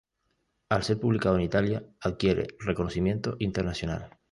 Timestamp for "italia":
1.43-1.83